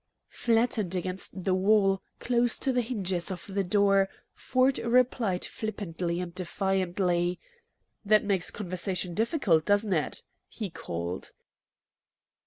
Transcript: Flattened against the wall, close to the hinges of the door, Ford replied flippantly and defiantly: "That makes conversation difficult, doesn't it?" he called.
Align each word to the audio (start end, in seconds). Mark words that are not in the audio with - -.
Flattened 0.29 0.95
against 0.95 1.43
the 1.43 1.53
wall, 1.53 2.01
close 2.19 2.57
to 2.57 2.73
the 2.73 2.81
hinges 2.81 3.29
of 3.29 3.45
the 3.45 3.63
door, 3.63 4.09
Ford 4.33 4.79
replied 4.79 5.45
flippantly 5.45 6.19
and 6.19 6.33
defiantly: 6.33 7.39
"That 8.03 8.23
makes 8.23 8.49
conversation 8.49 9.13
difficult, 9.13 9.63
doesn't 9.65 9.93
it?" 9.93 10.23
he 10.47 10.71
called. 10.71 11.33